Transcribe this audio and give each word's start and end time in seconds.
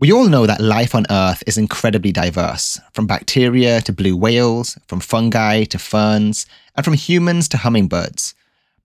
We 0.00 0.12
all 0.12 0.30
know 0.30 0.46
that 0.46 0.62
life 0.62 0.94
on 0.94 1.04
Earth 1.10 1.42
is 1.46 1.58
incredibly 1.58 2.10
diverse, 2.10 2.80
from 2.94 3.06
bacteria 3.06 3.82
to 3.82 3.92
blue 3.92 4.16
whales, 4.16 4.78
from 4.86 4.98
fungi 5.00 5.64
to 5.64 5.78
ferns, 5.78 6.46
and 6.74 6.82
from 6.82 6.94
humans 6.94 7.48
to 7.48 7.58
hummingbirds. 7.58 8.34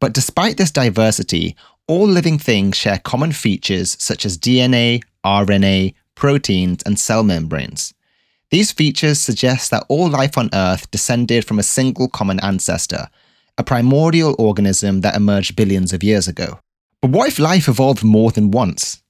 But 0.02 0.12
despite 0.12 0.58
this 0.58 0.72
diversity, 0.72 1.56
all 1.88 2.06
living 2.06 2.38
things 2.38 2.76
share 2.76 2.98
common 2.98 3.32
features 3.32 3.96
such 3.98 4.26
as 4.26 4.38
DNA, 4.38 5.04
RNA, 5.26 5.94
proteins, 6.16 6.84
and 6.86 7.00
cell 7.00 7.24
membranes. 7.24 7.94
These 8.52 8.74
features 8.74 9.22
suggest 9.22 9.72
that 9.72 9.86
all 9.88 10.10
life 10.10 10.38
on 10.38 10.50
Earth 10.54 10.92
descended 10.92 11.46
from 11.46 11.60
a 11.60 11.64
single 11.64 12.10
common 12.10 12.42
ancestor, 12.42 13.08
a 13.58 13.64
primordial 13.64 14.36
organism 14.38 15.00
that 15.00 15.16
emerged 15.16 15.56
billions 15.56 15.94
of 15.94 16.04
years 16.04 16.28
ago. 16.28 16.60
But 17.00 17.12
what 17.12 17.30
if 17.30 17.40
life 17.40 17.70
evolved 17.70 18.04
more 18.04 18.32
than 18.32 18.52
once? 18.52 19.02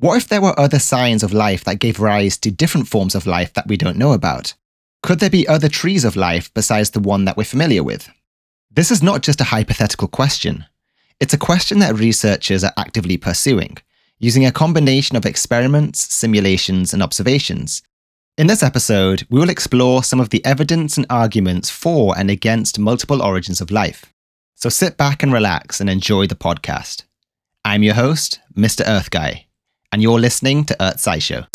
What 0.00 0.16
if 0.16 0.28
there 0.28 0.40
were 0.40 0.58
other 0.58 0.78
signs 0.78 1.24
of 1.24 1.32
life 1.32 1.64
that 1.64 1.80
gave 1.80 1.98
rise 1.98 2.38
to 2.38 2.52
different 2.52 2.86
forms 2.86 3.16
of 3.16 3.26
life 3.26 3.52
that 3.54 3.66
we 3.66 3.76
don't 3.76 3.96
know 3.96 4.12
about? 4.12 4.54
Could 5.02 5.18
there 5.18 5.28
be 5.28 5.48
other 5.48 5.68
trees 5.68 6.04
of 6.04 6.14
life 6.14 6.54
besides 6.54 6.90
the 6.90 7.00
one 7.00 7.24
that 7.24 7.36
we're 7.36 7.42
familiar 7.42 7.82
with? 7.82 8.08
This 8.70 8.92
is 8.92 9.02
not 9.02 9.22
just 9.22 9.40
a 9.40 9.50
hypothetical 9.50 10.06
question. 10.06 10.66
It's 11.18 11.34
a 11.34 11.38
question 11.38 11.80
that 11.80 11.96
researchers 11.96 12.62
are 12.62 12.72
actively 12.76 13.16
pursuing, 13.16 13.76
using 14.20 14.46
a 14.46 14.52
combination 14.52 15.16
of 15.16 15.26
experiments, 15.26 16.14
simulations, 16.14 16.94
and 16.94 17.02
observations. 17.02 17.82
In 18.36 18.46
this 18.46 18.62
episode, 18.62 19.26
we 19.30 19.40
will 19.40 19.50
explore 19.50 20.04
some 20.04 20.20
of 20.20 20.30
the 20.30 20.44
evidence 20.44 20.96
and 20.96 21.06
arguments 21.10 21.70
for 21.70 22.16
and 22.16 22.30
against 22.30 22.78
multiple 22.78 23.20
origins 23.20 23.60
of 23.60 23.72
life. 23.72 24.12
So 24.54 24.68
sit 24.68 24.96
back 24.96 25.24
and 25.24 25.32
relax 25.32 25.80
and 25.80 25.90
enjoy 25.90 26.28
the 26.28 26.36
podcast. 26.36 27.02
I'm 27.64 27.82
your 27.82 27.94
host, 27.94 28.38
Mr. 28.56 28.84
Earth 28.86 29.10
Guy 29.10 29.47
and 29.92 30.02
you're 30.02 30.20
listening 30.20 30.64
to 30.64 30.76
Earth 30.82 30.96
SciShow. 30.96 31.46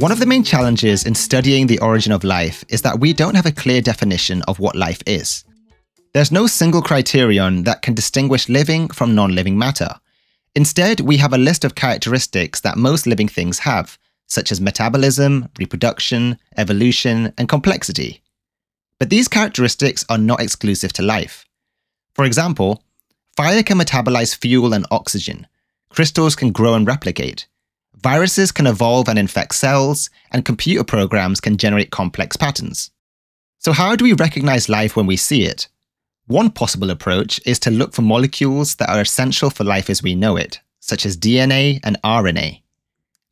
One 0.00 0.12
of 0.12 0.20
the 0.20 0.26
main 0.26 0.44
challenges 0.44 1.04
in 1.04 1.14
studying 1.14 1.66
the 1.66 1.80
origin 1.80 2.12
of 2.12 2.22
life 2.22 2.64
is 2.68 2.82
that 2.82 3.00
we 3.00 3.12
don't 3.12 3.34
have 3.34 3.46
a 3.46 3.52
clear 3.52 3.80
definition 3.80 4.42
of 4.42 4.60
what 4.60 4.76
life 4.76 5.02
is. 5.06 5.44
There's 6.14 6.30
no 6.30 6.46
single 6.46 6.82
criterion 6.82 7.64
that 7.64 7.82
can 7.82 7.94
distinguish 7.94 8.48
living 8.48 8.88
from 8.88 9.14
non 9.14 9.34
living 9.34 9.58
matter. 9.58 9.90
Instead, 10.54 11.00
we 11.00 11.16
have 11.16 11.32
a 11.32 11.38
list 11.38 11.64
of 11.64 11.74
characteristics 11.74 12.60
that 12.60 12.78
most 12.78 13.06
living 13.06 13.28
things 13.28 13.58
have, 13.60 13.98
such 14.26 14.52
as 14.52 14.60
metabolism, 14.60 15.48
reproduction, 15.58 16.38
evolution, 16.56 17.32
and 17.36 17.48
complexity. 17.48 18.22
But 18.98 19.10
these 19.10 19.28
characteristics 19.28 20.04
are 20.08 20.18
not 20.18 20.40
exclusive 20.40 20.92
to 20.94 21.02
life. 21.02 21.44
For 22.14 22.24
example, 22.24 22.82
fire 23.36 23.62
can 23.62 23.78
metabolize 23.78 24.36
fuel 24.36 24.74
and 24.74 24.86
oxygen, 24.90 25.46
crystals 25.88 26.34
can 26.34 26.50
grow 26.50 26.74
and 26.74 26.86
replicate, 26.86 27.46
viruses 28.02 28.50
can 28.50 28.66
evolve 28.66 29.08
and 29.08 29.18
infect 29.18 29.54
cells, 29.54 30.10
and 30.32 30.44
computer 30.44 30.84
programs 30.84 31.40
can 31.40 31.56
generate 31.56 31.90
complex 31.90 32.36
patterns. 32.36 32.90
So, 33.58 33.72
how 33.72 33.96
do 33.96 34.04
we 34.04 34.12
recognize 34.12 34.68
life 34.68 34.96
when 34.96 35.06
we 35.06 35.16
see 35.16 35.44
it? 35.44 35.68
One 36.26 36.50
possible 36.50 36.90
approach 36.90 37.40
is 37.46 37.58
to 37.60 37.70
look 37.70 37.94
for 37.94 38.02
molecules 38.02 38.74
that 38.76 38.90
are 38.90 39.00
essential 39.00 39.50
for 39.50 39.64
life 39.64 39.88
as 39.88 40.02
we 40.02 40.14
know 40.14 40.36
it, 40.36 40.60
such 40.80 41.06
as 41.06 41.16
DNA 41.16 41.80
and 41.82 42.00
RNA. 42.02 42.62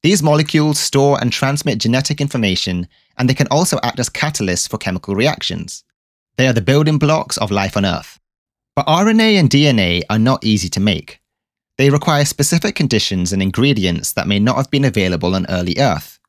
These 0.07 0.23
molecules 0.23 0.79
store 0.79 1.21
and 1.21 1.33
transmit 1.33 1.79
genetic 1.79 2.21
information 2.21 2.87
and 3.19 3.29
they 3.29 3.35
can 3.35 3.49
also 3.51 3.81
act 3.83 3.99
as 3.99 4.09
catalysts 4.09 4.71
for 4.71 4.79
chemical 4.79 5.17
reactions. 5.17 5.83
They 6.37 6.47
are 6.47 6.53
the 6.53 6.61
building 6.61 6.97
blocks 6.97 7.37
of 7.39 7.51
life 7.51 7.77
on 7.77 7.85
Earth. 7.85 8.21
But 8.77 8.87
RNA 8.87 9.35
and 9.41 9.51
DNA 9.51 10.03
are 10.09 10.21
not 10.21 10.45
easy 10.45 10.69
to 10.69 10.79
make. 10.79 11.21
They 11.77 11.91
require 11.91 12.25
specific 12.25 12.77
conditions 12.77 13.33
and 13.33 13.43
ingredients 13.43 14.13
that 14.13 14.29
may 14.29 14.39
not 14.39 14.55
have 14.55 14.71
been 14.71 14.85
available 14.85 15.35
on 15.35 15.45
early 15.48 15.75
Earth. 15.77 16.20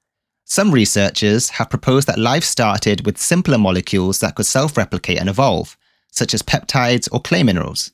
Some 0.43 0.71
researchers 0.71 1.49
have 1.49 1.69
proposed 1.69 2.07
that 2.07 2.17
life 2.17 2.45
started 2.45 3.05
with 3.05 3.19
simpler 3.19 3.59
molecules 3.59 4.21
that 4.21 4.33
could 4.33 4.47
self 4.47 4.75
replicate 4.75 5.19
and 5.19 5.29
evolve, 5.29 5.77
such 6.11 6.33
as 6.33 6.41
peptides 6.41 7.07
or 7.11 7.21
clay 7.21 7.43
minerals. 7.43 7.91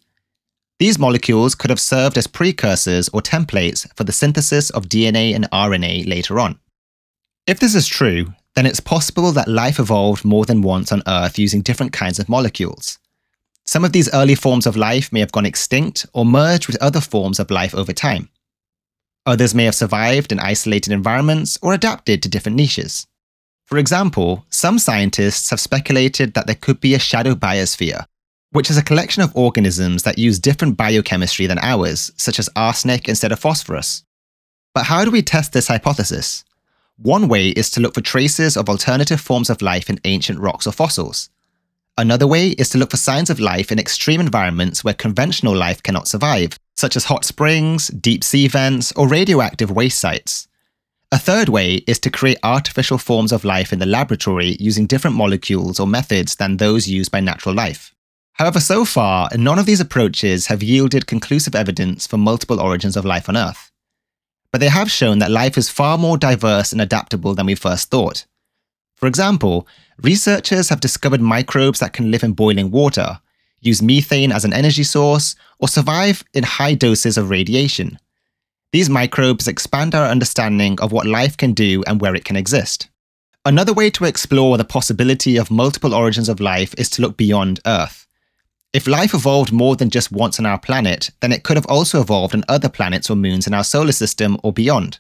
These 0.84 1.00
molecules 1.00 1.56
could 1.56 1.70
have 1.70 1.80
served 1.80 2.18
as 2.18 2.28
precursors 2.28 3.08
or 3.14 3.22
templates 3.22 3.88
for 3.96 4.04
the 4.04 4.12
synthesis 4.12 4.70
of 4.70 4.90
DNA 4.90 5.34
and 5.34 5.50
RNA 5.50 6.10
later 6.10 6.42
on. 6.42 6.60
If 7.48 7.62
this 7.62 7.74
is 7.74 7.88
true, 7.88 8.34
then 8.56 8.66
it's 8.66 8.82
possible 8.82 9.32
that 9.32 9.48
life 9.48 9.80
evolved 9.80 10.26
more 10.26 10.44
than 10.44 10.62
once 10.62 10.92
on 10.92 11.02
Earth 11.08 11.40
using 11.40 11.62
different 11.62 11.94
kinds 11.94 12.20
of 12.20 12.28
molecules. 12.28 13.00
Some 13.64 13.86
of 13.86 13.94
these 13.94 14.14
early 14.14 14.36
forms 14.36 14.68
of 14.68 14.76
life 14.76 15.14
may 15.14 15.22
have 15.22 15.32
gone 15.32 15.46
extinct 15.46 16.06
or 16.12 16.26
merged 16.26 16.68
with 16.68 16.84
other 16.84 17.00
forms 17.00 17.40
of 17.40 17.50
life 17.50 17.74
over 17.74 17.94
time. 17.94 18.28
Others 19.26 19.56
may 19.56 19.64
have 19.64 19.76
survived 19.76 20.34
in 20.34 20.40
isolated 20.42 20.92
environments 20.92 21.58
or 21.62 21.74
adapted 21.74 22.22
to 22.22 22.28
different 22.28 22.58
niches. 22.58 23.08
For 23.68 23.78
example, 23.78 24.46
some 24.50 24.78
scientists 24.80 25.50
have 25.50 25.62
speculated 25.62 26.34
that 26.34 26.46
there 26.46 26.56
could 26.60 26.82
be 26.82 26.94
a 26.94 27.00
shadow 27.00 27.36
biosphere, 27.36 28.06
which 28.54 28.70
is 28.70 28.78
a 28.78 28.84
collection 28.84 29.22
of 29.22 29.36
organisms 29.36 30.04
that 30.04 30.18
use 30.18 30.40
different 30.40 30.78
biochemistry 30.78 31.48
than 31.48 31.60
ours, 31.60 32.12
such 32.16 32.40
as 32.40 32.50
arsenic 32.56 33.10
instead 33.10 33.32
of 33.32 33.40
phosphorus. 33.40 34.04
But 34.74 34.86
how 34.86 35.04
do 35.04 35.12
we 35.12 35.22
test 35.22 35.54
this 35.54 35.68
hypothesis? 35.68 36.44
One 36.98 37.28
way 37.28 37.50
is 37.50 37.70
to 37.72 37.82
look 37.82 37.96
for 37.96 38.02
traces 38.02 38.56
of 38.56 38.70
alternative 38.70 39.20
forms 39.20 39.50
of 39.50 39.62
life 39.62 39.90
in 39.90 40.00
ancient 40.06 40.40
rocks 40.40 40.68
or 40.68 40.72
fossils. 40.72 41.30
Another 41.98 42.26
way 42.28 42.50
is 42.50 42.70
to 42.70 42.78
look 42.78 42.92
for 42.92 42.98
signs 42.98 43.30
of 43.30 43.40
life 43.40 43.72
in 43.72 43.80
extreme 43.80 44.20
environments 44.20 44.84
where 44.84 44.94
conventional 44.94 45.56
life 45.56 45.84
cannot 45.84 46.08
survive, 46.08 46.58
such 46.76 46.96
as 46.96 47.06
hot 47.06 47.26
springs, 47.26 47.88
deep 47.88 48.24
sea 48.24 48.48
vents, 48.48 48.92
or 48.94 49.08
radioactive 49.08 49.70
waste 49.70 50.00
sites. 50.00 50.48
A 51.12 51.20
third 51.20 51.50
way 51.50 51.76
is 51.86 52.00
to 52.00 52.10
create 52.10 52.40
artificial 52.42 52.98
forms 52.98 53.32
of 53.32 53.44
life 53.44 53.72
in 53.72 53.78
the 53.78 53.86
laboratory 53.86 54.58
using 54.60 54.88
different 54.88 55.16
molecules 55.16 55.80
or 55.80 55.86
methods 55.86 56.36
than 56.36 56.58
those 56.58 56.88
used 56.88 57.12
by 57.12 57.20
natural 57.20 57.54
life. 57.54 57.93
However, 58.34 58.60
so 58.60 58.84
far, 58.84 59.30
none 59.36 59.60
of 59.60 59.66
these 59.66 59.80
approaches 59.80 60.48
have 60.48 60.64
yielded 60.64 61.08
conclusive 61.08 61.56
evidence 61.56 62.08
for 62.08 62.18
multiple 62.18 62.60
origins 62.60 62.98
of 62.98 63.06
life 63.06 63.30
on 63.30 63.38
Earth 63.38 63.72
but 64.54 64.60
they 64.60 64.70
have 64.70 64.90
shown 64.90 65.18
that 65.18 65.32
life 65.32 65.58
is 65.58 65.68
far 65.68 65.98
more 65.98 66.16
diverse 66.16 66.72
and 66.72 66.80
adaptable 66.80 67.34
than 67.34 67.48
we 67.48 67.56
first 67.56 67.90
thought. 67.90 68.28
For 68.96 69.08
example, 69.08 69.68
researchers 70.02 70.70
have 70.70 70.80
discovered 70.80 71.22
microbes 71.22 71.80
that 71.80 71.92
can 71.92 72.12
live 72.12 72.24
in 72.24 72.34
boiling 72.34 72.70
water, 72.70 73.20
use 73.62 73.82
methane 73.82 74.32
as 74.32 74.46
an 74.46 74.54
energy 74.54 74.84
source, 74.84 75.36
or 75.58 75.68
survive 75.68 76.24
in 76.36 76.44
high 76.44 76.76
doses 76.76 77.18
of 77.18 77.32
radiation. 77.32 77.98
These 78.72 78.92
microbes 78.92 79.48
expand 79.48 79.96
our 79.96 80.06
understanding 80.06 80.80
of 80.80 80.92
what 80.92 81.08
life 81.08 81.36
can 81.36 81.54
do 81.54 81.84
and 81.88 82.00
where 82.00 82.14
it 82.14 82.24
can 82.24 82.36
exist. 82.36 82.90
Another 83.46 83.74
way 83.74 83.90
to 83.90 84.06
explore 84.06 84.60
the 84.60 84.64
possibility 84.64 85.36
of 85.36 85.50
multiple 85.50 85.96
origins 85.96 86.30
of 86.30 86.40
life 86.40 86.76
is 86.78 86.92
to 86.92 87.02
look 87.02 87.18
beyond 87.18 87.60
Earth. 87.66 88.08
If 88.74 88.88
life 88.88 89.14
evolved 89.14 89.52
more 89.52 89.76
than 89.76 89.92
just 89.92 90.12
once 90.12 90.40
on 90.40 90.48
our 90.48 90.58
planet, 90.58 91.12
then 91.20 91.32
it 91.32 91.44
could 91.44 91.58
have 91.58 91.68
also 91.68 92.02
evolved 92.02 92.34
on 92.34 92.44
other 92.50 92.70
planets 92.70 93.08
or 93.08 93.16
moons 93.16 93.46
in 93.46 93.54
our 93.54 93.64
solar 93.64 93.92
system 93.92 94.36
or 94.42 94.52
beyond. 94.52 95.00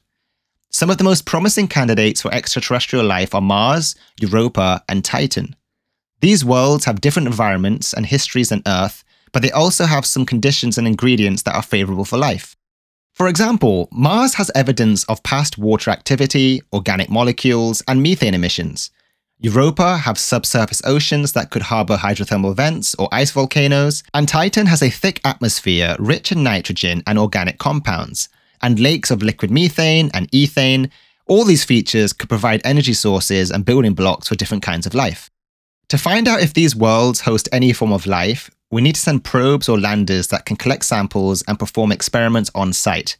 Some 0.70 0.92
of 0.92 1.00
the 1.00 1.04
most 1.04 1.26
promising 1.26 1.68
candidates 1.68 2.22
for 2.22 2.32
extraterrestrial 2.32 3.06
life 3.06 3.34
are 3.34 3.42
Mars, 3.42 3.96
Europa, 4.20 4.84
and 4.88 5.04
Titan. 5.04 5.56
These 6.22 6.46
worlds 6.46 6.86
have 6.86 7.02
different 7.02 7.28
environments 7.28 7.94
and 7.94 8.06
histories 8.06 8.50
than 8.50 8.62
Earth, 8.68 9.04
but 9.32 9.42
they 9.42 9.52
also 9.52 9.86
have 9.86 10.06
some 10.06 10.26
conditions 10.26 10.78
and 10.78 10.86
ingredients 10.86 11.42
that 11.44 11.56
are 11.56 11.64
favorable 11.64 12.06
for 12.06 12.18
life. 12.18 12.56
For 13.16 13.28
example, 13.28 13.90
Mars 13.92 14.36
has 14.36 14.52
evidence 14.54 15.04
of 15.06 15.24
past 15.24 15.58
water 15.58 15.90
activity, 15.90 16.62
organic 16.72 17.10
molecules, 17.10 17.82
and 17.88 18.04
methane 18.04 18.34
emissions, 18.36 18.92
Europa 19.44 19.98
have 19.98 20.18
subsurface 20.18 20.82
oceans 20.86 21.34
that 21.34 21.50
could 21.52 21.64
harbor 21.64 21.98
hydrothermal 21.98 22.56
vents 22.56 22.96
or 22.96 23.10
ice 23.12 23.32
volcanoes, 23.32 24.02
and 24.14 24.26
Titan 24.26 24.68
has 24.68 24.82
a 24.82 24.90
thick 24.90 25.20
atmosphere 25.26 25.98
rich 26.00 26.32
in 26.32 26.44
nitrogen 26.44 27.04
and 27.06 27.20
organic 27.20 27.58
compounds, 27.58 28.30
and 28.62 28.80
lakes 28.80 29.12
of 29.12 29.22
liquid 29.22 29.52
methane 29.52 30.10
and 30.14 30.32
ethane. 30.32 30.90
All 31.28 31.44
these 31.44 31.66
features 31.66 32.14
could 32.14 32.30
provide 32.30 32.62
energy 32.64 32.94
sources 32.94 33.52
and 33.52 33.66
building 33.66 33.94
blocks 33.94 34.30
for 34.30 34.36
different 34.36 34.64
kinds 34.64 34.86
of 34.86 34.94
life. 34.94 35.30
To 35.90 35.98
find 35.98 36.26
out 36.30 36.42
if 36.42 36.54
these 36.54 36.74
worlds 36.74 37.20
host 37.20 37.50
any 37.52 37.74
form 37.74 37.92
of 37.92 38.08
life, 38.08 38.50
we 38.72 38.82
need 38.82 38.96
to 38.96 39.02
send 39.02 39.26
probes 39.26 39.68
or 39.68 39.78
landers 39.78 40.30
that 40.30 40.46
can 40.46 40.56
collect 40.56 40.86
samples 40.86 41.44
and 41.50 41.60
perform 41.60 41.92
experiments 41.92 42.50
on 42.56 42.72
site, 42.72 43.18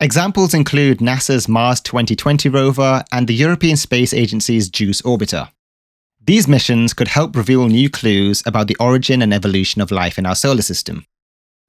Examples 0.00 0.54
include 0.54 0.98
NASA's 0.98 1.48
Mars 1.48 1.80
2020 1.80 2.48
rover 2.48 3.04
and 3.12 3.28
the 3.28 3.34
European 3.34 3.76
Space 3.76 4.12
Agency's 4.12 4.68
JUICE 4.68 5.00
orbiter. 5.02 5.50
These 6.26 6.48
missions 6.48 6.94
could 6.94 7.08
help 7.08 7.36
reveal 7.36 7.68
new 7.68 7.90
clues 7.90 8.42
about 8.46 8.66
the 8.66 8.76
origin 8.80 9.20
and 9.20 9.34
evolution 9.34 9.82
of 9.82 9.90
life 9.90 10.18
in 10.18 10.24
our 10.24 10.34
solar 10.34 10.62
system. 10.62 11.06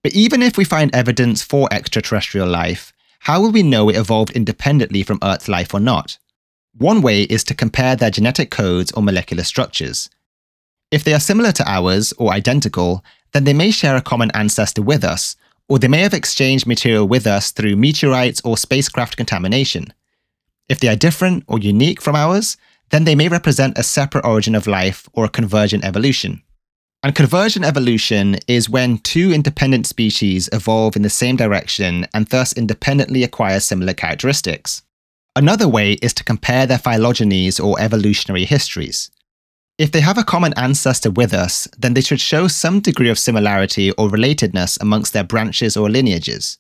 But 0.02 0.14
even 0.14 0.42
if 0.42 0.58
we 0.58 0.64
find 0.64 0.96
evidence 0.96 1.44
for 1.44 1.68
extraterrestrial 1.74 2.48
life, 2.48 2.94
how 3.20 3.42
will 3.42 3.52
we 3.52 3.64
know 3.64 3.90
it 3.90 3.98
evolved 3.98 4.32
independently 4.32 5.04
from 5.04 5.20
Earth's 5.22 5.50
life 5.50 5.74
or 5.74 5.82
not? 5.82 6.18
One 6.78 7.02
way 7.02 7.24
is 7.24 7.44
to 7.46 7.54
compare 7.54 7.98
their 7.98 8.12
genetic 8.12 8.50
codes 8.50 8.94
or 8.94 9.04
molecular 9.04 9.44
structures. 9.44 10.10
If 10.90 11.04
they 11.04 11.14
are 11.14 11.20
similar 11.20 11.52
to 11.54 11.70
ours 11.70 12.14
or 12.18 12.32
identical, 12.32 13.04
then 13.34 13.44
they 13.44 13.54
may 13.54 13.72
share 13.72 13.98
a 13.98 14.02
common 14.02 14.32
ancestor 14.32 14.82
with 14.82 15.04
us, 15.04 15.36
or 15.68 15.80
they 15.80 15.90
may 15.90 16.00
have 16.02 16.14
exchanged 16.14 16.66
material 16.66 17.06
with 17.06 17.28
us 17.28 17.52
through 17.52 17.76
meteorites 17.76 18.42
or 18.46 18.58
spacecraft 18.58 19.18
contamination. 19.18 19.92
If 20.70 20.80
they 20.80 20.88
are 20.88 20.96
different 20.96 21.44
or 21.48 21.60
unique 21.60 22.02
from 22.02 22.16
ours, 22.16 22.56
then 22.90 23.04
they 23.04 23.16
may 23.16 23.28
represent 23.28 23.78
a 23.78 23.84
separate 23.84 24.26
origin 24.26 24.56
of 24.56 24.68
life 24.68 25.08
or 25.14 25.26
a 25.26 25.30
convergent 25.30 25.84
evolution. 25.84 26.42
And 27.04 27.14
convergent 27.14 27.66
evolution 27.66 28.38
is 28.48 28.70
when 28.70 28.98
two 28.98 29.32
independent 29.32 29.86
species 29.86 30.50
evolve 30.52 30.96
in 30.96 31.04
the 31.04 31.10
same 31.10 31.36
direction 31.36 32.08
and 32.14 32.28
thus 32.28 32.52
independently 32.54 33.24
acquire 33.24 33.60
similar 33.60 33.94
characteristics. 33.94 34.82
Another 35.36 35.68
way 35.68 35.94
is 36.02 36.14
to 36.16 36.24
compare 36.24 36.66
their 36.66 36.78
phylogenies 36.78 37.64
or 37.64 37.80
evolutionary 37.80 38.46
histories. 38.46 39.12
If 39.78 39.92
they 39.92 40.00
have 40.00 40.18
a 40.18 40.24
common 40.24 40.54
ancestor 40.56 41.12
with 41.12 41.34
us, 41.34 41.68
then 41.78 41.94
they 41.94 42.02
should 42.02 42.22
show 42.22 42.48
some 42.48 42.80
degree 42.80 43.10
of 43.10 43.20
similarity 43.20 43.92
or 43.92 44.10
relatedness 44.10 44.80
amongst 44.82 45.12
their 45.12 45.26
branches 45.26 45.76
or 45.76 45.90
lineages. 45.90 46.58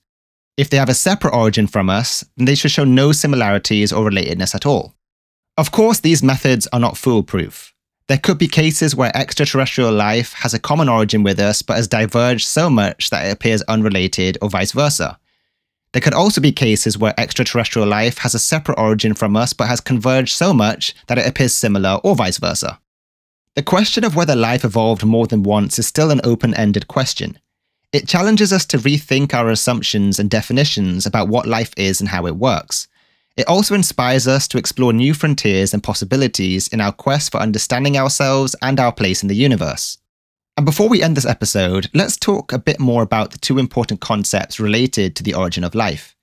If 0.57 0.69
they 0.69 0.77
have 0.77 0.89
a 0.89 0.93
separate 0.93 1.33
origin 1.33 1.67
from 1.67 1.89
us, 1.89 2.25
then 2.35 2.45
they 2.45 2.55
should 2.55 2.71
show 2.71 2.83
no 2.83 3.13
similarities 3.13 3.93
or 3.93 4.09
relatedness 4.09 4.53
at 4.53 4.65
all. 4.65 4.93
Of 5.57 5.71
course, 5.71 6.01
these 6.01 6.21
methods 6.21 6.67
are 6.73 6.79
not 6.81 6.97
foolproof. 6.97 7.73
There 8.07 8.17
could 8.17 8.37
be 8.37 8.47
cases 8.47 8.95
where 8.95 9.15
extraterrestrial 9.15 9.91
life 9.91 10.33
has 10.33 10.53
a 10.53 10.59
common 10.59 10.89
origin 10.89 11.23
with 11.23 11.39
us 11.39 11.61
but 11.61 11.77
has 11.77 11.87
diverged 11.87 12.45
so 12.45 12.69
much 12.69 13.09
that 13.09 13.25
it 13.25 13.31
appears 13.31 13.61
unrelated 13.63 14.37
or 14.41 14.49
vice 14.49 14.73
versa. 14.73 15.17
There 15.93 16.01
could 16.01 16.13
also 16.13 16.41
be 16.41 16.51
cases 16.51 16.97
where 16.97 17.17
extraterrestrial 17.17 17.87
life 17.87 18.17
has 18.17 18.35
a 18.35 18.39
separate 18.39 18.77
origin 18.77 19.13
from 19.13 19.37
us 19.37 19.53
but 19.53 19.69
has 19.69 19.79
converged 19.79 20.35
so 20.35 20.53
much 20.53 20.93
that 21.07 21.17
it 21.17 21.25
appears 21.25 21.55
similar 21.55 22.01
or 22.03 22.15
vice 22.15 22.37
versa. 22.37 22.79
The 23.55 23.63
question 23.63 24.03
of 24.03 24.13
whether 24.13 24.35
life 24.35 24.65
evolved 24.65 25.05
more 25.05 25.25
than 25.25 25.41
once 25.41 25.79
is 25.79 25.87
still 25.87 26.11
an 26.11 26.19
open 26.25 26.53
ended 26.55 26.89
question. 26.89 27.39
It 27.93 28.09
challenges 28.09 28.51
us 28.51 28.65
to 28.65 28.77
rethink 28.77 29.33
our 29.33 29.49
assumptions 29.49 30.19
and 30.19 30.29
definitions 30.29 31.05
about 31.05 31.29
what 31.29 31.47
life 31.47 31.71
is 31.77 32.01
and 32.01 32.09
how 32.09 32.27
it 32.27 32.35
works. 32.35 32.89
It 33.37 33.47
also 33.47 33.75
inspires 33.75 34.27
us 34.27 34.47
to 34.47 34.57
explore 34.57 34.93
new 34.93 35.13
frontiers 35.13 35.73
and 35.73 35.83
possibilities 35.83 36.69
in 36.69 36.79
our 36.79 36.93
quest 36.93 37.31
for 37.31 37.39
understanding 37.39 37.97
ourselves 37.97 38.55
and 38.61 38.79
our 38.79 38.93
place 38.93 39.23
in 39.23 39.27
the 39.27 39.35
universe. 39.35 39.97
And 40.55 40.65
before 40.65 40.87
we 40.87 41.03
end 41.03 41.17
this 41.17 41.25
episode, 41.25 41.89
let's 41.93 42.15
talk 42.15 42.53
a 42.53 42.59
bit 42.59 42.79
more 42.79 43.03
about 43.03 43.31
the 43.31 43.37
two 43.37 43.59
important 43.59 43.99
concepts 43.99 44.57
related 44.57 45.15
to 45.17 45.23
the 45.23 45.33
origin 45.33 45.63
of 45.63 45.75
life 45.75 46.15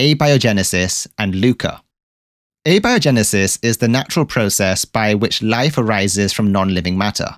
abiogenesis 0.00 1.06
and 1.18 1.34
LUCA. 1.34 1.80
Abiogenesis 2.66 3.58
is 3.62 3.76
the 3.76 3.86
natural 3.86 4.24
process 4.24 4.84
by 4.84 5.14
which 5.14 5.42
life 5.42 5.78
arises 5.78 6.32
from 6.32 6.50
non 6.50 6.74
living 6.74 6.98
matter. 6.98 7.36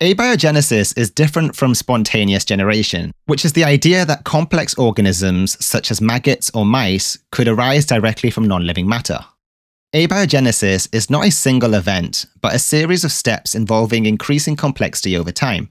Abiogenesis 0.00 0.96
is 0.96 1.10
different 1.10 1.56
from 1.56 1.74
spontaneous 1.74 2.44
generation, 2.44 3.10
which 3.26 3.44
is 3.44 3.54
the 3.54 3.64
idea 3.64 4.04
that 4.06 4.22
complex 4.22 4.72
organisms, 4.78 5.64
such 5.64 5.90
as 5.90 6.00
maggots 6.00 6.52
or 6.54 6.64
mice, 6.64 7.18
could 7.32 7.48
arise 7.48 7.84
directly 7.84 8.30
from 8.30 8.46
non 8.46 8.64
living 8.64 8.88
matter. 8.88 9.18
Abiogenesis 9.92 10.88
is 10.92 11.10
not 11.10 11.26
a 11.26 11.32
single 11.32 11.74
event, 11.74 12.26
but 12.40 12.54
a 12.54 12.60
series 12.60 13.02
of 13.02 13.10
steps 13.10 13.56
involving 13.56 14.06
increasing 14.06 14.54
complexity 14.54 15.16
over 15.16 15.32
time. 15.32 15.68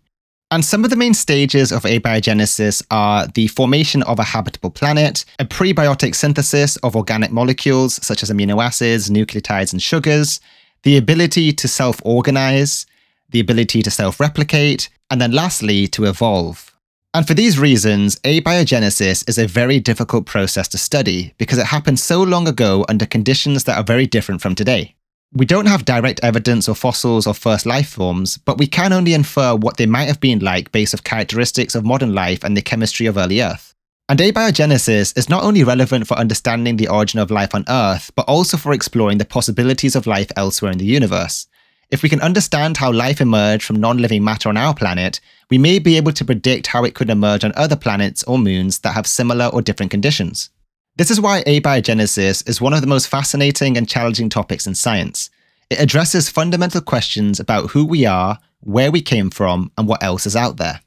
And 0.51 0.65
some 0.65 0.83
of 0.83 0.89
the 0.89 0.97
main 0.97 1.13
stages 1.13 1.71
of 1.71 1.83
abiogenesis 1.83 2.83
are 2.91 3.27
the 3.27 3.47
formation 3.47 4.03
of 4.03 4.19
a 4.19 4.23
habitable 4.25 4.71
planet, 4.71 5.23
a 5.39 5.45
prebiotic 5.45 6.15
synthesis 6.15 6.75
of 6.77 6.97
organic 6.97 7.31
molecules 7.31 8.05
such 8.05 8.23
as 8.23 8.29
amino 8.29 8.61
acids, 8.61 9.09
nucleotides, 9.09 9.71
and 9.71 9.81
sugars, 9.81 10.41
the 10.83 10.97
ability 10.97 11.53
to 11.53 11.67
self 11.69 12.01
organize, 12.03 12.85
the 13.29 13.39
ability 13.39 13.81
to 13.83 13.91
self 13.91 14.19
replicate, 14.19 14.89
and 15.09 15.21
then 15.21 15.31
lastly, 15.31 15.87
to 15.87 16.05
evolve. 16.05 16.73
And 17.13 17.25
for 17.25 17.33
these 17.33 17.57
reasons, 17.57 18.17
abiogenesis 18.17 19.27
is 19.27 19.37
a 19.37 19.47
very 19.47 19.79
difficult 19.79 20.25
process 20.25 20.67
to 20.69 20.77
study 20.77 21.33
because 21.37 21.57
it 21.57 21.65
happened 21.65 21.99
so 21.99 22.21
long 22.21 22.47
ago 22.47 22.85
under 22.89 23.05
conditions 23.05 23.63
that 23.63 23.77
are 23.77 23.83
very 23.83 24.05
different 24.05 24.41
from 24.41 24.53
today. 24.53 24.95
We 25.33 25.45
don't 25.45 25.65
have 25.65 25.83
direct 25.83 26.19
evidence 26.23 26.67
of 26.67 26.77
fossils 26.77 27.27
or 27.27 27.33
first 27.33 27.65
life 27.65 27.89
forms, 27.89 28.37
but 28.37 28.57
we 28.57 28.67
can 28.67 28.93
only 28.93 29.13
infer 29.13 29.55
what 29.55 29.77
they 29.77 29.85
might 29.85 30.05
have 30.05 30.19
been 30.19 30.39
like 30.39 30.71
based 30.71 30.93
on 30.93 30.99
characteristics 31.03 31.75
of 31.75 31.85
modern 31.85 32.13
life 32.13 32.43
and 32.43 32.55
the 32.55 32.61
chemistry 32.61 33.07
of 33.07 33.17
early 33.17 33.41
Earth. 33.41 33.73
And 34.09 34.19
abiogenesis 34.19 35.17
is 35.17 35.27
not 35.27 35.43
only 35.43 35.65
relevant 35.65 36.07
for 36.07 36.17
understanding 36.17 36.77
the 36.77 36.87
origin 36.87 37.19
of 37.19 37.29
life 37.29 37.53
on 37.53 37.65
Earth, 37.67 38.09
but 38.15 38.27
also 38.27 38.55
for 38.55 38.71
exploring 38.71 39.17
the 39.17 39.25
possibilities 39.25 39.97
of 39.97 40.07
life 40.07 40.31
elsewhere 40.37 40.71
in 40.71 40.77
the 40.77 40.85
universe. 40.85 41.47
If 41.89 42.03
we 42.03 42.09
can 42.09 42.19
understand 42.19 42.75
how 42.75 42.91
life 42.91 43.21
emerged 43.21 43.63
from 43.63 43.77
non 43.77 43.97
living 43.97 44.23
matter 44.23 44.49
on 44.49 44.57
our 44.57 44.73
planet, 44.73 45.21
we 45.49 45.57
may 45.57 45.79
be 45.79 45.95
able 45.95 46.11
to 46.13 46.25
predict 46.25 46.67
how 46.67 46.83
it 46.83 46.95
could 46.95 47.09
emerge 47.09 47.45
on 47.45 47.53
other 47.55 47.77
planets 47.77 48.23
or 48.23 48.37
moons 48.37 48.79
that 48.79 48.93
have 48.93 49.07
similar 49.07 49.45
or 49.47 49.61
different 49.61 49.91
conditions. 49.91 50.49
This 50.97 51.09
is 51.09 51.21
why 51.21 51.43
abiogenesis 51.43 52.47
is 52.49 52.59
one 52.59 52.73
of 52.73 52.81
the 52.81 52.87
most 52.87 53.07
fascinating 53.07 53.77
and 53.77 53.87
challenging 53.87 54.29
topics 54.29 54.67
in 54.67 54.75
science. 54.75 55.29
It 55.69 55.79
addresses 55.79 56.29
fundamental 56.29 56.81
questions 56.81 57.39
about 57.39 57.71
who 57.71 57.85
we 57.85 58.05
are, 58.05 58.39
where 58.61 58.91
we 58.91 59.01
came 59.01 59.29
from, 59.29 59.71
and 59.77 59.87
what 59.87 60.03
else 60.03 60.25
is 60.25 60.35
out 60.35 60.57
there. 60.57 60.81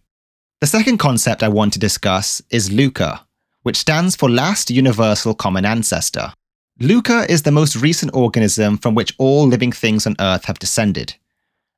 The 0.61 0.67
second 0.67 0.99
concept 0.99 1.43
I 1.43 1.49
want 1.49 1.73
to 1.75 1.79
discuss 1.79 2.43
is 2.50 2.69
LUCA, 2.69 3.20
which 3.62 3.76
stands 3.76 4.17
for 4.17 4.29
Last 4.29 4.70
Universal 4.70 5.35
Common 5.37 5.64
Ancestor. 5.64 6.35
LUCA 6.81 7.29
is 7.29 7.43
the 7.43 7.50
most 7.50 7.77
recent 7.77 8.11
organism 8.15 8.79
from 8.79 8.94
which 8.94 9.15
all 9.19 9.47
living 9.47 9.71
things 9.71 10.06
on 10.06 10.17
Earth 10.19 10.47
have 10.47 10.59
descended. 10.59 11.15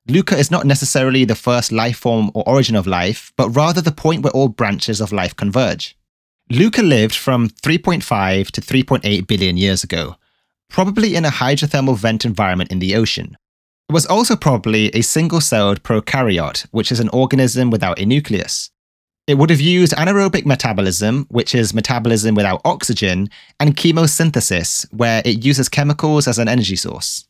LUCA 0.09 0.39
is 0.39 0.49
not 0.49 0.65
necessarily 0.65 1.25
the 1.25 1.35
first 1.35 1.73
life 1.73 1.97
form 1.97 2.31
or 2.35 2.49
origin 2.49 2.77
of 2.77 2.87
life, 2.87 3.33
but 3.37 3.49
rather 3.51 3.81
the 3.81 3.91
point 3.91 4.23
where 4.23 4.33
all 4.33 4.47
branches 4.47 5.01
of 5.01 5.11
life 5.11 5.35
converge. 5.35 5.97
LUCA 6.53 6.83
lived 6.83 7.17
from 7.17 7.49
3.5 7.49 8.53
to 8.53 8.61
3.8 8.61 9.27
billion 9.27 9.57
years 9.57 9.83
ago, 9.83 10.15
probably 10.71 11.17
in 11.17 11.25
a 11.25 11.31
hydrothermal 11.31 11.97
vent 11.97 12.25
environment 12.25 12.71
in 12.71 12.79
the 12.79 12.95
ocean. 12.95 13.37
It 13.89 13.93
was 13.93 14.07
also 14.07 14.37
probably 14.37 14.95
a 14.95 15.03
single 15.03 15.41
celled 15.41 15.83
prokaryote, 15.83 16.69
which 16.71 16.93
is 16.93 17.01
an 17.01 17.09
organism 17.09 17.71
without 17.71 17.99
a 17.99 18.07
nucleus. 18.07 18.71
It 19.29 19.39
would 19.39 19.51
have 19.51 19.61
used 19.61 19.93
anaerobic 19.93 20.45
metabolism, 20.45 21.27
which 21.29 21.55
is 21.55 21.73
metabolism 21.73 22.35
without 22.35 22.61
oxygen, 22.65 23.31
and 23.61 23.77
chemosynthesis, 23.77 24.93
where 24.93 25.23
it 25.25 25.45
uses 25.45 25.69
chemicals 25.69 26.27
as 26.27 26.41
an 26.41 26.49
energy 26.49 26.75
source. 26.75 27.27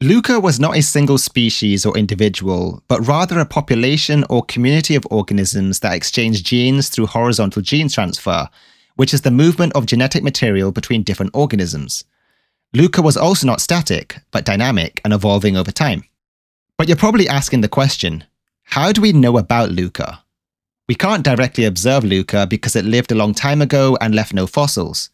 LUCA 0.00 0.40
was 0.40 0.60
not 0.60 0.76
a 0.76 0.82
single 0.82 1.18
species 1.18 1.84
or 1.84 1.96
individual, 1.96 2.82
but 2.86 3.06
rather 3.06 3.40
a 3.40 3.46
population 3.46 4.24
or 4.30 4.44
community 4.44 4.94
of 4.94 5.06
organisms 5.10 5.80
that 5.80 5.94
exchange 5.94 6.44
genes 6.44 6.88
through 6.88 7.06
horizontal 7.06 7.62
gene 7.62 7.88
transfer, 7.88 8.48
which 8.94 9.12
is 9.12 9.22
the 9.22 9.30
movement 9.30 9.72
of 9.74 9.86
genetic 9.86 10.22
material 10.22 10.70
between 10.70 11.02
different 11.02 11.32
organisms. 11.34 12.04
LUCA 12.74 13.02
was 13.02 13.16
also 13.16 13.46
not 13.46 13.60
static, 13.60 14.18
but 14.30 14.44
dynamic 14.44 15.00
and 15.04 15.12
evolving 15.12 15.56
over 15.56 15.72
time. 15.72 16.04
But 16.76 16.86
you're 16.86 16.96
probably 16.96 17.28
asking 17.28 17.62
the 17.62 17.68
question 17.68 18.24
how 18.68 18.92
do 18.92 19.00
we 19.00 19.12
know 19.12 19.36
about 19.36 19.70
LUCA? 19.70 20.23
We 20.86 20.94
can't 20.94 21.24
directly 21.24 21.64
observe 21.64 22.04
LUCA 22.04 22.46
because 22.48 22.76
it 22.76 22.84
lived 22.84 23.10
a 23.10 23.14
long 23.14 23.32
time 23.32 23.62
ago 23.62 23.96
and 24.02 24.14
left 24.14 24.34
no 24.34 24.46
fossils. 24.46 25.08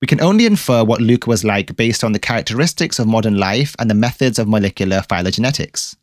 We 0.00 0.08
can 0.08 0.20
only 0.20 0.46
infer 0.46 0.82
what 0.82 1.00
LUCA 1.00 1.28
was 1.28 1.44
like 1.44 1.76
based 1.76 2.02
on 2.02 2.10
the 2.10 2.18
characteristics 2.18 2.98
of 2.98 3.06
modern 3.06 3.36
life 3.36 3.76
and 3.78 3.88
the 3.88 3.94
methods 3.94 4.40
of 4.40 4.48
molecular 4.48 5.00
phylogenetics. 5.02 5.94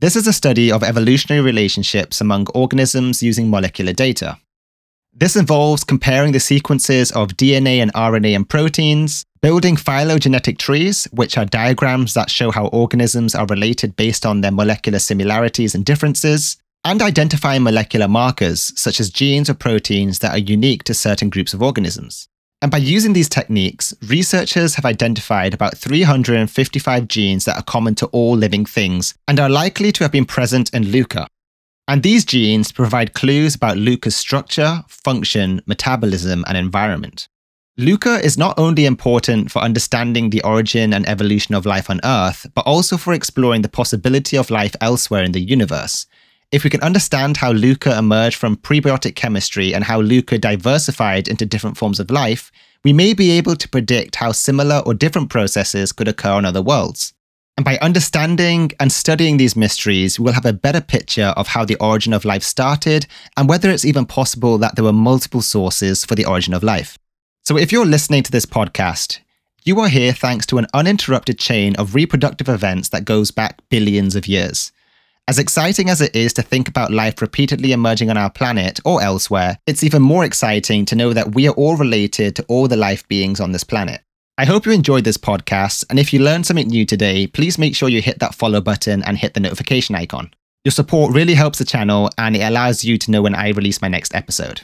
This 0.00 0.16
is 0.16 0.26
a 0.26 0.32
study 0.32 0.72
of 0.72 0.82
evolutionary 0.82 1.44
relationships 1.44 2.22
among 2.22 2.46
organisms 2.54 3.22
using 3.22 3.50
molecular 3.50 3.92
data. 3.92 4.38
This 5.12 5.36
involves 5.36 5.84
comparing 5.84 6.32
the 6.32 6.40
sequences 6.40 7.12
of 7.12 7.36
DNA 7.36 7.76
and 7.76 7.92
RNA 7.92 8.34
and 8.34 8.48
proteins, 8.48 9.26
building 9.42 9.76
phylogenetic 9.76 10.56
trees, 10.56 11.06
which 11.12 11.36
are 11.36 11.44
diagrams 11.44 12.14
that 12.14 12.30
show 12.30 12.50
how 12.50 12.68
organisms 12.68 13.34
are 13.34 13.44
related 13.46 13.96
based 13.96 14.24
on 14.24 14.40
their 14.40 14.50
molecular 14.50 14.98
similarities 14.98 15.74
and 15.74 15.84
differences, 15.84 16.56
and 16.84 17.00
identifying 17.00 17.62
molecular 17.62 18.08
markers, 18.08 18.72
such 18.78 19.00
as 19.00 19.10
genes 19.10 19.48
or 19.48 19.54
proteins 19.54 20.18
that 20.18 20.32
are 20.32 20.38
unique 20.38 20.84
to 20.84 20.94
certain 20.94 21.30
groups 21.30 21.54
of 21.54 21.62
organisms. 21.62 22.28
And 22.60 22.70
by 22.70 22.78
using 22.78 23.12
these 23.12 23.28
techniques, 23.28 23.92
researchers 24.02 24.76
have 24.76 24.84
identified 24.84 25.52
about 25.52 25.76
355 25.76 27.08
genes 27.08 27.44
that 27.44 27.56
are 27.56 27.62
common 27.62 27.96
to 27.96 28.06
all 28.06 28.36
living 28.36 28.64
things 28.64 29.14
and 29.26 29.40
are 29.40 29.50
likely 29.50 29.90
to 29.92 30.04
have 30.04 30.12
been 30.12 30.24
present 30.24 30.72
in 30.72 30.84
LUCA. 30.84 31.26
And 31.88 32.02
these 32.02 32.24
genes 32.24 32.70
provide 32.70 33.14
clues 33.14 33.56
about 33.56 33.76
LUCA's 33.76 34.14
structure, 34.14 34.84
function, 34.86 35.60
metabolism, 35.66 36.44
and 36.46 36.56
environment. 36.56 37.26
LUCA 37.78 38.22
is 38.22 38.38
not 38.38 38.58
only 38.58 38.84
important 38.84 39.50
for 39.50 39.60
understanding 39.60 40.30
the 40.30 40.42
origin 40.44 40.92
and 40.92 41.08
evolution 41.08 41.54
of 41.56 41.66
life 41.66 41.90
on 41.90 42.00
Earth, 42.04 42.46
but 42.54 42.66
also 42.66 42.96
for 42.96 43.12
exploring 43.12 43.62
the 43.62 43.68
possibility 43.68 44.36
of 44.36 44.50
life 44.50 44.76
elsewhere 44.80 45.24
in 45.24 45.32
the 45.32 45.40
universe, 45.40 46.06
if 46.52 46.64
we 46.64 46.70
can 46.70 46.82
understand 46.82 47.38
how 47.38 47.50
LUCA 47.52 47.98
emerged 47.98 48.36
from 48.36 48.58
prebiotic 48.58 49.16
chemistry 49.16 49.74
and 49.74 49.84
how 49.84 50.02
LUCA 50.02 50.38
diversified 50.38 51.26
into 51.26 51.46
different 51.46 51.78
forms 51.78 51.98
of 51.98 52.10
life, 52.10 52.52
we 52.84 52.92
may 52.92 53.14
be 53.14 53.30
able 53.30 53.56
to 53.56 53.68
predict 53.68 54.16
how 54.16 54.32
similar 54.32 54.82
or 54.84 54.92
different 54.92 55.30
processes 55.30 55.92
could 55.92 56.08
occur 56.08 56.32
on 56.32 56.44
other 56.44 56.60
worlds. 56.60 57.14
And 57.56 57.64
by 57.64 57.78
understanding 57.78 58.72
and 58.78 58.92
studying 58.92 59.38
these 59.38 59.56
mysteries, 59.56 60.20
we'll 60.20 60.34
have 60.34 60.46
a 60.46 60.52
better 60.52 60.80
picture 60.80 61.34
of 61.36 61.48
how 61.48 61.64
the 61.64 61.76
origin 61.76 62.12
of 62.12 62.24
life 62.24 62.42
started 62.42 63.06
and 63.36 63.48
whether 63.48 63.70
it's 63.70 63.84
even 63.84 64.04
possible 64.04 64.58
that 64.58 64.74
there 64.74 64.84
were 64.84 64.92
multiple 64.92 65.42
sources 65.42 66.04
for 66.04 66.14
the 66.14 66.24
origin 66.24 66.54
of 66.54 66.62
life. 66.62 66.98
So 67.44 67.56
if 67.56 67.72
you're 67.72 67.86
listening 67.86 68.22
to 68.24 68.30
this 68.30 68.46
podcast, 68.46 69.20
you 69.64 69.80
are 69.80 69.88
here 69.88 70.12
thanks 70.12 70.44
to 70.46 70.58
an 70.58 70.66
uninterrupted 70.74 71.38
chain 71.38 71.76
of 71.76 71.94
reproductive 71.94 72.48
events 72.48 72.90
that 72.90 73.04
goes 73.04 73.30
back 73.30 73.60
billions 73.70 74.16
of 74.16 74.26
years. 74.26 74.72
As 75.28 75.38
exciting 75.38 75.88
as 75.88 76.00
it 76.00 76.16
is 76.16 76.32
to 76.32 76.42
think 76.42 76.68
about 76.68 76.90
life 76.90 77.22
repeatedly 77.22 77.70
emerging 77.70 78.10
on 78.10 78.16
our 78.16 78.28
planet 78.28 78.80
or 78.84 79.00
elsewhere, 79.00 79.56
it's 79.68 79.84
even 79.84 80.02
more 80.02 80.24
exciting 80.24 80.84
to 80.86 80.96
know 80.96 81.12
that 81.12 81.34
we 81.36 81.46
are 81.46 81.54
all 81.54 81.76
related 81.76 82.34
to 82.36 82.44
all 82.48 82.66
the 82.66 82.76
life 82.76 83.06
beings 83.06 83.40
on 83.40 83.52
this 83.52 83.62
planet. 83.62 84.02
I 84.36 84.46
hope 84.46 84.66
you 84.66 84.72
enjoyed 84.72 85.04
this 85.04 85.18
podcast, 85.18 85.84
and 85.88 86.00
if 86.00 86.12
you 86.12 86.18
learned 86.18 86.46
something 86.46 86.66
new 86.66 86.84
today, 86.84 87.28
please 87.28 87.56
make 87.56 87.76
sure 87.76 87.88
you 87.88 88.02
hit 88.02 88.18
that 88.18 88.34
follow 88.34 88.60
button 88.60 89.04
and 89.04 89.16
hit 89.16 89.34
the 89.34 89.40
notification 89.40 89.94
icon. 89.94 90.34
Your 90.64 90.72
support 90.72 91.14
really 91.14 91.34
helps 91.34 91.58
the 91.58 91.64
channel 91.64 92.10
and 92.18 92.34
it 92.34 92.42
allows 92.42 92.84
you 92.84 92.98
to 92.98 93.10
know 93.10 93.22
when 93.22 93.34
I 93.34 93.50
release 93.50 93.80
my 93.80 93.88
next 93.88 94.16
episode. 94.16 94.62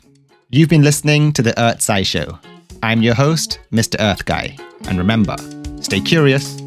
You've 0.51 0.69
been 0.69 0.83
listening 0.83 1.33
to 1.35 1.43
the 1.43 1.59
Earth 1.61 1.77
Sci 1.77 2.03
Show. 2.03 2.39
I'm 2.83 3.03
your 3.03 3.15
host, 3.15 3.61
Mr. 3.71 3.97
Earth 4.01 4.25
Guy. 4.25 4.57
And 4.89 4.99
remember, 4.99 5.37
stay 5.81 6.01
curious, 6.01 6.61